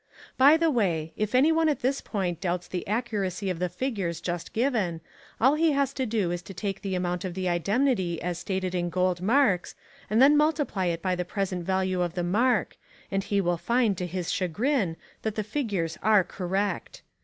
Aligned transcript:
By 0.35 0.57
the 0.57 0.71
way, 0.71 1.13
if 1.15 1.35
any 1.35 1.51
one 1.51 1.69
at 1.69 1.81
this 1.81 2.01
point 2.01 2.41
doubts 2.41 2.67
the 2.67 2.87
accuracy 2.87 3.51
of 3.51 3.59
the 3.59 3.69
figures 3.69 4.19
just 4.19 4.51
given, 4.51 4.99
all 5.39 5.53
he 5.53 5.73
has 5.73 5.93
to 5.93 6.07
do 6.07 6.31
is 6.31 6.41
to 6.41 6.55
take 6.55 6.81
the 6.81 6.95
amount 6.95 7.23
of 7.23 7.35
the 7.35 7.45
indemnity 7.45 8.19
as 8.19 8.39
stated 8.39 8.73
in 8.73 8.89
gold 8.89 9.21
marks 9.21 9.75
and 10.09 10.19
then 10.19 10.35
multiply 10.35 10.85
it 10.87 11.03
by 11.03 11.13
the 11.13 11.23
present 11.23 11.63
value 11.63 12.01
of 12.01 12.15
the 12.15 12.23
mark 12.23 12.77
and 13.11 13.25
he 13.25 13.39
will 13.39 13.57
find 13.57 13.95
to 13.99 14.07
his 14.07 14.31
chagrin 14.31 14.97
that 15.21 15.35
the 15.35 15.43
figures 15.43 15.99
are 16.01 16.23
correct. 16.23 17.03